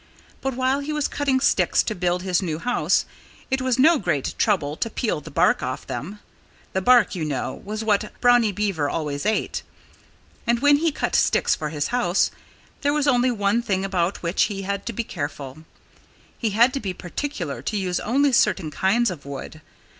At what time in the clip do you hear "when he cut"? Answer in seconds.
10.59-11.13